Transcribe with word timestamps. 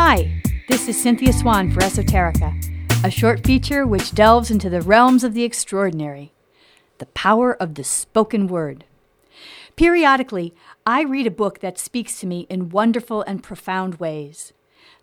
Hi, 0.00 0.40
this 0.68 0.86
is 0.86 1.02
Cynthia 1.02 1.32
Swan 1.32 1.72
for 1.72 1.80
Esoterica, 1.80 2.54
a 3.04 3.10
short 3.10 3.44
feature 3.44 3.84
which 3.84 4.14
delves 4.14 4.48
into 4.48 4.70
the 4.70 4.80
realms 4.80 5.24
of 5.24 5.34
the 5.34 5.42
extraordinary, 5.42 6.32
the 6.98 7.06
power 7.06 7.60
of 7.60 7.74
the 7.74 7.82
spoken 7.82 8.46
word. 8.46 8.84
Periodically, 9.74 10.54
I 10.86 11.02
read 11.02 11.26
a 11.26 11.32
book 11.32 11.58
that 11.58 11.80
speaks 11.80 12.20
to 12.20 12.28
me 12.28 12.46
in 12.48 12.68
wonderful 12.68 13.22
and 13.22 13.42
profound 13.42 13.96
ways. 13.96 14.52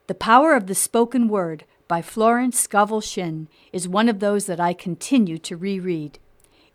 The 0.07 0.15
Power 0.15 0.55
of 0.55 0.67
the 0.67 0.73
Spoken 0.73 1.27
Word 1.27 1.65
by 1.89 2.01
Florence 2.01 2.57
Scovel 2.57 3.01
Shinn 3.01 3.49
is 3.73 3.89
one 3.89 4.07
of 4.07 4.21
those 4.21 4.45
that 4.45 4.61
I 4.61 4.71
continue 4.71 5.37
to 5.39 5.57
reread. 5.57 6.19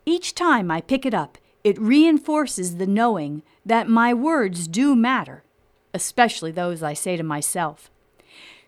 Each 0.04 0.34
time 0.34 0.70
I 0.70 0.82
pick 0.82 1.06
it 1.06 1.14
up, 1.14 1.38
it 1.64 1.80
reinforces 1.80 2.76
the 2.76 2.86
knowing 2.86 3.42
that 3.64 3.88
my 3.88 4.12
words 4.12 4.68
do 4.68 4.94
matter, 4.94 5.42
especially 5.94 6.50
those 6.50 6.82
I 6.82 6.92
say 6.92 7.16
to 7.16 7.22
myself. 7.22 7.90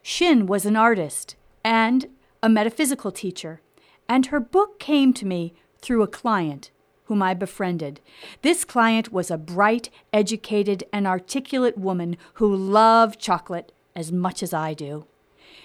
Shinn 0.02 0.46
was 0.46 0.66
an 0.66 0.76
artist 0.76 1.36
and 1.64 2.06
a 2.42 2.48
metaphysical 2.48 3.12
teacher, 3.12 3.60
and 4.08 4.26
her 4.26 4.40
book 4.40 4.80
came 4.80 5.12
to 5.14 5.24
me 5.24 5.54
through 5.80 6.02
a 6.02 6.08
client 6.08 6.70
whom 7.04 7.22
I 7.22 7.34
befriended. 7.34 8.00
This 8.42 8.64
client 8.64 9.12
was 9.12 9.30
a 9.30 9.38
bright, 9.38 9.90
educated, 10.12 10.84
and 10.92 11.06
articulate 11.06 11.78
woman 11.78 12.16
who 12.34 12.54
loved 12.54 13.20
chocolate 13.20 13.70
as 13.94 14.10
much 14.10 14.42
as 14.42 14.52
I 14.52 14.74
do. 14.74 15.06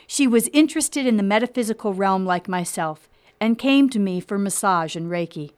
She 0.06 0.28
was 0.28 0.50
interested 0.54 1.06
in 1.06 1.18
the 1.18 1.24
metaphysical 1.24 1.94
realm 1.94 2.26
like 2.26 2.48
myself 2.48 3.10
and 3.40 3.58
came 3.58 3.90
to 3.90 4.00
me 4.00 4.20
for 4.20 4.38
massage 4.38 4.96
and 4.96 5.10
Reiki. 5.10 5.52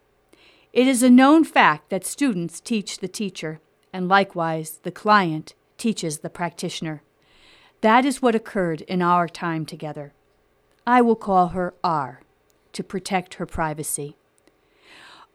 It 0.71 0.87
is 0.87 1.01
a 1.01 1.09
known 1.09 1.43
fact 1.43 1.89
that 1.89 2.05
students 2.05 2.59
teach 2.59 2.99
the 2.99 3.07
teacher, 3.07 3.59
and 3.91 4.07
likewise 4.07 4.79
the 4.83 4.91
client 4.91 5.53
teaches 5.77 6.19
the 6.19 6.29
practitioner. 6.29 7.01
That 7.81 8.05
is 8.05 8.21
what 8.21 8.35
occurred 8.35 8.81
in 8.81 9.01
our 9.01 9.27
time 9.27 9.65
together. 9.65 10.13
I 10.85 11.01
will 11.01 11.15
call 11.15 11.49
her 11.49 11.73
R 11.83 12.21
to 12.73 12.83
protect 12.83 13.35
her 13.35 13.45
privacy. 13.45 14.17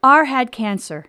R 0.02 0.26
had 0.26 0.52
cancer, 0.52 1.06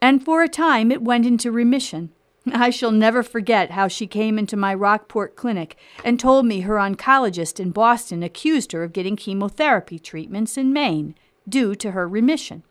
and 0.00 0.24
for 0.24 0.42
a 0.42 0.48
time 0.48 0.92
it 0.92 1.02
went 1.02 1.26
into 1.26 1.50
remission. 1.50 2.12
I 2.52 2.70
shall 2.70 2.92
never 2.92 3.24
forget 3.24 3.72
how 3.72 3.88
she 3.88 4.06
came 4.06 4.38
into 4.38 4.56
my 4.56 4.72
Rockport 4.72 5.34
clinic 5.34 5.76
and 6.04 6.20
told 6.20 6.46
me 6.46 6.60
her 6.60 6.76
oncologist 6.76 7.58
in 7.58 7.72
Boston 7.72 8.22
accused 8.22 8.72
her 8.72 8.84
of 8.84 8.92
getting 8.92 9.16
chemotherapy 9.16 9.98
treatments 9.98 10.56
in 10.56 10.72
Maine 10.72 11.16
due 11.48 11.74
to 11.74 11.90
her 11.90 12.08
remission. 12.08 12.62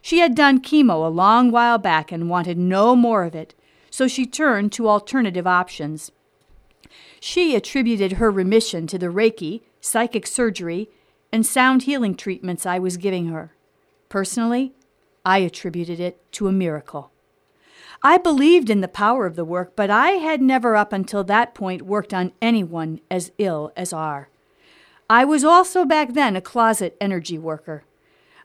She 0.00 0.18
had 0.18 0.34
done 0.34 0.60
chemo 0.60 1.06
a 1.06 1.08
long 1.08 1.50
while 1.50 1.78
back 1.78 2.12
and 2.12 2.30
wanted 2.30 2.58
no 2.58 2.94
more 2.94 3.24
of 3.24 3.34
it, 3.34 3.54
so 3.90 4.06
she 4.06 4.26
turned 4.26 4.72
to 4.72 4.88
alternative 4.88 5.46
options. 5.46 6.12
She 7.20 7.54
attributed 7.54 8.12
her 8.12 8.30
remission 8.30 8.86
to 8.88 8.98
the 8.98 9.06
Reiki, 9.06 9.62
psychic 9.80 10.26
surgery, 10.26 10.88
and 11.32 11.46
sound 11.46 11.84
healing 11.84 12.14
treatments 12.14 12.66
I 12.66 12.78
was 12.78 12.96
giving 12.96 13.26
her. 13.26 13.54
Personally, 14.08 14.72
I 15.24 15.38
attributed 15.38 16.00
it 16.00 16.20
to 16.32 16.48
a 16.48 16.52
miracle. 16.52 17.10
I 18.02 18.18
believed 18.18 18.68
in 18.68 18.80
the 18.80 18.88
power 18.88 19.26
of 19.26 19.36
the 19.36 19.44
work, 19.44 19.76
but 19.76 19.88
I 19.88 20.12
had 20.12 20.42
never 20.42 20.74
up 20.74 20.92
until 20.92 21.22
that 21.24 21.54
point 21.54 21.82
worked 21.82 22.12
on 22.12 22.32
anyone 22.42 23.00
as 23.10 23.30
ill 23.38 23.72
as 23.76 23.92
R. 23.92 24.28
I 25.08 25.24
was 25.24 25.44
also 25.44 25.84
back 25.84 26.14
then 26.14 26.34
a 26.34 26.40
closet 26.40 26.96
energy 27.00 27.38
worker. 27.38 27.84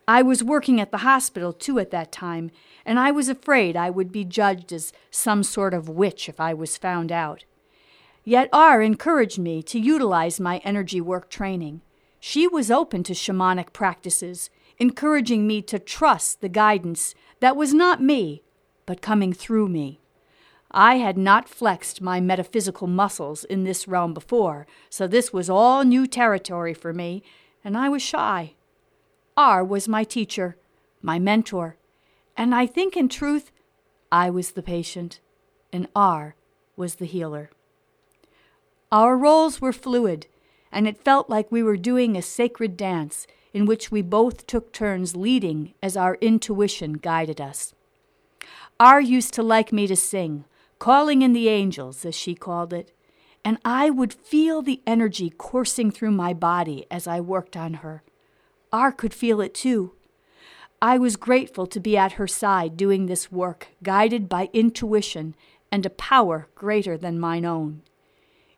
I 0.07 0.21
was 0.21 0.43
working 0.43 0.79
at 0.79 0.91
the 0.91 0.99
hospital 0.99 1.51
too 1.51 1.79
at 1.79 1.91
that 1.91 2.11
time, 2.11 2.51
and 2.85 2.99
I 2.99 3.11
was 3.11 3.29
afraid 3.29 3.75
I 3.75 3.89
would 3.89 4.11
be 4.11 4.23
judged 4.23 4.71
as 4.71 4.93
some 5.11 5.43
sort 5.43 5.73
of 5.73 5.89
witch 5.89 6.29
if 6.29 6.39
I 6.39 6.53
was 6.53 6.77
found 6.77 7.11
out. 7.11 7.43
Yet 8.27 8.49
R 8.51 8.81
encouraged 8.81 9.39
me 9.39 9.63
to 9.63 9.79
utilize 9.79 10.37
my 10.37 10.57
energy 10.65 10.99
work 10.99 11.29
training. 11.29 11.79
She 12.19 12.45
was 12.45 12.69
open 12.69 13.01
to 13.03 13.13
shamanic 13.13 13.71
practices, 13.71 14.49
encouraging 14.77 15.47
me 15.47 15.61
to 15.61 15.79
trust 15.79 16.41
the 16.41 16.49
guidance 16.49 17.15
that 17.39 17.55
was 17.55 17.73
not 17.73 18.03
me, 18.03 18.43
but 18.85 19.01
coming 19.01 19.31
through 19.31 19.69
me. 19.69 20.01
I 20.71 20.95
had 20.95 21.17
not 21.17 21.47
flexed 21.47 22.01
my 22.01 22.19
metaphysical 22.19 22.87
muscles 22.87 23.45
in 23.45 23.63
this 23.63 23.87
realm 23.87 24.13
before, 24.13 24.67
so 24.89 25.07
this 25.07 25.31
was 25.31 25.49
all 25.49 25.85
new 25.85 26.05
territory 26.05 26.73
for 26.73 26.91
me, 26.91 27.23
and 27.63 27.77
I 27.77 27.87
was 27.87 28.01
shy. 28.01 28.55
R 29.37 29.63
was 29.63 29.87
my 29.87 30.03
teacher, 30.03 30.57
my 31.01 31.17
mentor, 31.17 31.77
and 32.35 32.53
I 32.53 32.65
think 32.65 32.97
in 32.97 33.07
truth 33.07 33.53
I 34.11 34.29
was 34.29 34.51
the 34.51 34.61
patient, 34.61 35.21
and 35.71 35.87
R 35.95 36.35
was 36.75 36.95
the 36.95 37.05
healer. 37.05 37.51
Our 38.91 39.17
roles 39.17 39.59
were 39.59 39.73
fluid, 39.73 40.27
and 40.71 40.87
it 40.87 41.03
felt 41.03 41.29
like 41.29 41.51
we 41.51 41.61
were 41.61 41.75
doing 41.75 42.15
a 42.15 42.21
sacred 42.21 42.77
dance 42.77 43.27
in 43.53 43.65
which 43.65 43.91
we 43.91 44.01
both 44.01 44.47
took 44.47 44.71
turns 44.71 45.15
leading 45.15 45.73
as 45.83 45.97
our 45.97 46.15
intuition 46.21 46.93
guided 46.93 47.41
us. 47.41 47.73
R 48.79 49.01
used 49.01 49.33
to 49.33 49.43
like 49.43 49.73
me 49.73 49.87
to 49.87 49.95
sing, 49.95 50.45
calling 50.79 51.21
in 51.21 51.33
the 51.33 51.49
angels, 51.49 52.05
as 52.05 52.15
she 52.15 52.33
called 52.33 52.71
it, 52.71 52.93
and 53.43 53.57
I 53.65 53.89
would 53.89 54.13
feel 54.13 54.61
the 54.61 54.81
energy 54.87 55.31
coursing 55.31 55.91
through 55.91 56.11
my 56.11 56.33
body 56.33 56.85
as 56.89 57.07
I 57.07 57.19
worked 57.19 57.57
on 57.57 57.75
her. 57.75 58.03
R 58.71 58.91
could 58.91 59.13
feel 59.13 59.41
it 59.41 59.53
too. 59.53 59.93
I 60.81 60.97
was 60.97 61.15
grateful 61.15 61.65
to 61.67 61.79
be 61.79 61.97
at 61.97 62.13
her 62.13 62.27
side 62.27 62.77
doing 62.77 63.07
this 63.07 63.31
work, 63.31 63.69
guided 63.83 64.29
by 64.29 64.49
intuition 64.53 65.35
and 65.71 65.85
a 65.85 65.89
power 65.89 66.47
greater 66.55 66.97
than 66.97 67.19
mine 67.19 67.43
own. 67.43 67.81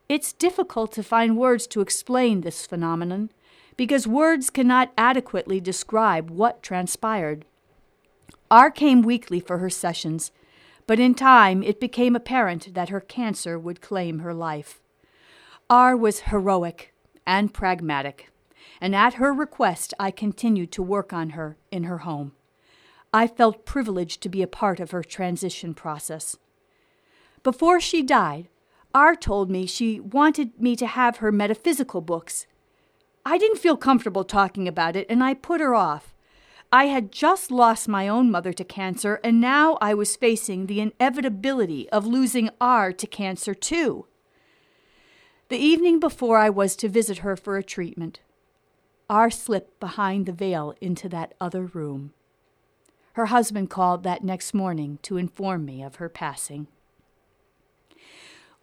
It's 0.09 0.33
difficult 0.33 0.91
to 0.93 1.03
find 1.03 1.37
words 1.37 1.67
to 1.67 1.81
explain 1.81 2.41
this 2.41 2.65
phenomenon, 2.65 3.29
because 3.77 4.07
words 4.07 4.49
cannot 4.49 4.91
adequately 4.97 5.61
describe 5.61 6.31
what 6.31 6.63
transpired. 6.63 7.45
R 8.49 8.71
came 8.71 9.03
weekly 9.03 9.39
for 9.39 9.59
her 9.59 9.69
sessions, 9.69 10.31
but 10.87 10.99
in 10.99 11.13
time 11.13 11.61
it 11.61 11.79
became 11.79 12.15
apparent 12.15 12.73
that 12.73 12.89
her 12.89 12.99
cancer 12.99 13.59
would 13.59 13.81
claim 13.81 14.19
her 14.19 14.33
life. 14.33 14.81
R 15.69 15.95
was 15.95 16.21
heroic 16.21 16.91
and 17.27 17.53
pragmatic, 17.53 18.31
and 18.81 18.95
at 18.95 19.13
her 19.13 19.31
request 19.31 19.93
I 19.99 20.09
continued 20.09 20.71
to 20.71 20.81
work 20.81 21.13
on 21.13 21.31
her 21.31 21.55
in 21.69 21.83
her 21.83 21.99
home. 21.99 22.31
I 23.13 23.27
felt 23.27 23.65
privileged 23.65 24.21
to 24.23 24.29
be 24.29 24.41
a 24.41 24.47
part 24.47 24.79
of 24.79 24.89
her 24.89 25.03
transition 25.03 25.75
process. 25.75 26.35
Before 27.43 27.79
she 27.79 28.01
died, 28.01 28.47
R 28.93 29.15
told 29.15 29.49
me 29.49 29.65
she 29.65 29.99
wanted 29.99 30.59
me 30.59 30.75
to 30.75 30.87
have 30.87 31.17
her 31.17 31.31
metaphysical 31.31 32.01
books 32.01 32.47
I 33.25 33.37
didn't 33.37 33.59
feel 33.59 33.77
comfortable 33.77 34.23
talking 34.23 34.67
about 34.67 34.95
it, 34.95 35.05
and 35.09 35.23
I 35.23 35.33
put 35.33 35.61
her 35.61 35.75
off. 35.75 36.15
I 36.71 36.85
had 36.85 37.11
just 37.11 37.51
lost 37.51 37.87
my 37.87 38.07
own 38.07 38.31
mother 38.31 38.53
to 38.53 38.63
cancer, 38.63 39.19
and 39.23 39.41
now 39.41 39.77
I 39.81 39.93
was 39.93 40.15
facing 40.15 40.65
the 40.65 40.79
inevitability 40.79 41.89
of 41.89 42.07
losing 42.07 42.49
R 42.61 42.91
to 42.93 43.07
cancer 43.07 43.53
too. 43.53 44.05
The 45.49 45.57
evening 45.57 45.99
before 45.99 46.37
I 46.37 46.49
was 46.49 46.75
to 46.77 46.89
visit 46.89 47.19
her 47.19 47.35
for 47.35 47.57
a 47.57 47.63
treatment, 47.63 48.19
R 49.09 49.29
slipped 49.29 49.79
behind 49.79 50.25
the 50.25 50.31
veil 50.31 50.75
into 50.79 51.09
that 51.09 51.33
other 51.41 51.65
room. 51.65 52.13
Her 53.13 53.27
husband 53.27 53.69
called 53.69 54.03
that 54.03 54.23
next 54.23 54.53
morning 54.53 54.99
to 55.03 55.17
inform 55.17 55.65
me 55.65 55.83
of 55.83 55.95
her 55.95 56.09
passing. 56.09 56.67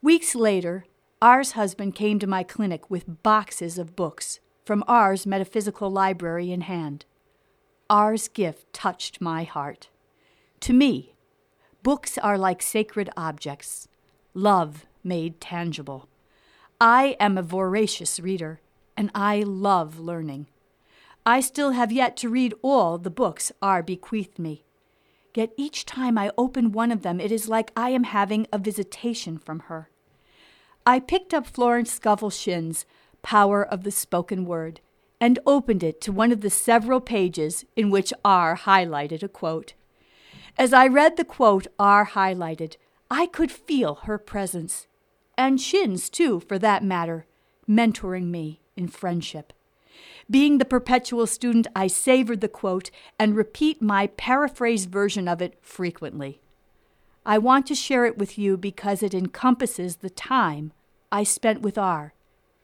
Weeks 0.06 0.37
later, 0.37 0.84
R's 1.21 1.53
husband 1.53 1.97
came 1.97 2.21
to 2.21 2.28
my 2.28 2.44
clinic 2.44 2.89
with 2.89 3.25
boxes 3.25 3.77
of 3.77 3.97
books 3.97 4.39
from 4.65 4.84
R's 4.87 5.27
metaphysical 5.27 5.91
library 5.91 6.53
in 6.53 6.61
hand. 6.61 7.05
R's 7.91 8.28
gift 8.28 8.72
touched 8.72 9.21
my 9.21 9.43
heart. 9.43 9.89
To 10.61 10.72
me, 10.72 11.16
books 11.83 12.19
are 12.19 12.39
like 12.39 12.62
sacred 12.62 13.11
objects, 13.16 13.89
love 14.33 14.87
made 15.03 15.41
tangible. 15.41 16.09
I 16.80 17.16
am 17.19 17.36
a 17.36 17.42
voracious 17.42 18.21
reader, 18.21 18.60
and 18.97 19.10
I 19.13 19.42
love 19.42 19.98
learning. 19.98 20.47
I 21.27 21.41
still 21.41 21.72
have 21.72 21.91
yet 21.91 22.16
to 22.19 22.28
read 22.28 22.54
all 22.63 22.97
the 22.97 23.10
books 23.10 23.51
R 23.60 23.83
bequeathed 23.83 24.39
me. 24.39 24.63
Yet 25.34 25.51
each 25.57 25.84
time 25.84 26.16
I 26.16 26.30
open 26.39 26.71
one 26.71 26.92
of 26.92 27.03
them, 27.03 27.19
it 27.19 27.33
is 27.33 27.48
like 27.48 27.72
I 27.77 27.91
am 27.91 28.04
having 28.04 28.47
a 28.53 28.59
visitation 28.59 29.36
from 29.36 29.59
her. 29.66 29.91
I 30.88 31.00
picked 31.00 31.34
up 31.34 31.48
Florence 31.48 31.91
Scovel 31.91 32.30
Shinn's 32.30 32.86
power 33.21 33.66
of 33.66 33.83
the 33.83 33.91
spoken 33.91 34.47
word 34.47 34.80
and 35.21 35.41
opened 35.44 35.83
it 35.83 36.00
to 36.03 36.12
one 36.12 36.30
of 36.30 36.42
the 36.42 36.50
several 36.50 37.00
pages 37.00 37.65
in 37.74 37.91
which 37.91 38.12
R 38.24 38.56
highlighted 38.56 39.24
a 39.24 39.28
quote. 39.28 39.72
As 40.56 40.72
I 40.72 40.86
read 40.86 41.16
the 41.16 41.24
quote 41.24 41.66
R 41.77 42.06
highlighted, 42.06 42.77
I 43.10 43.27
could 43.27 43.50
feel 43.50 43.97
her 44.04 44.16
presence, 44.16 44.86
and 45.36 45.60
Shinn's 45.60 46.09
too, 46.09 46.38
for 46.38 46.56
that 46.60 46.84
matter, 46.84 47.27
mentoring 47.68 48.27
me 48.27 48.60
in 48.77 48.86
friendship. 48.86 49.53
Being 50.30 50.59
the 50.59 50.65
perpetual 50.65 51.27
student, 51.27 51.66
I 51.74 51.89
savored 51.89 52.41
the 52.41 52.48
quote 52.48 52.92
and 53.18 53.34
repeat 53.34 53.82
my 53.82 54.06
paraphrased 54.06 54.89
version 54.89 55.27
of 55.27 55.42
it 55.42 55.59
frequently. 55.60 56.41
I 57.28 57.39
want 57.39 57.67
to 57.67 57.75
share 57.75 58.07
it 58.07 58.17
with 58.17 58.39
you 58.39 58.57
because 58.57 59.03
it 59.03 59.13
encompasses 59.13 59.97
the 59.97 60.11
time 60.11 60.73
I 61.11 61.25
spent 61.25 61.61
with 61.61 61.77
R 61.77 62.15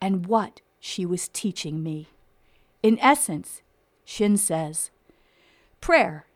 and 0.00 0.26
what 0.26 0.60
she 0.78 1.04
was 1.04 1.26
teaching 1.26 1.82
me. 1.82 2.06
In 2.80 2.96
essence, 3.00 3.62
Shinn 4.04 4.36
says, 4.36 4.92
prayer 5.80 6.26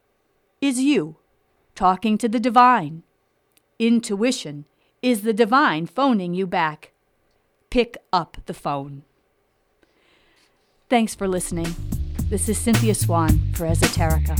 is 0.61 0.81
you 0.81 1.17
talking 1.77 2.19
to 2.19 2.29
the 2.29 2.41
divine. 2.41 3.05
Intuition 3.79 4.65
is 5.03 5.23
the 5.23 5.33
divine 5.33 5.87
phoning 5.87 6.35
you 6.35 6.49
back. 6.49 6.91
Pick 7.71 7.97
up 8.13 8.39
the 8.47 8.55
phone. 8.55 9.05
Thanks 10.89 11.15
for 11.15 11.29
listening. 11.29 11.77
This 12.29 12.49
is 12.49 12.59
Cynthia 12.59 12.97
Swan 12.97 13.53
for 13.53 13.67
Esoterica. 13.67 14.37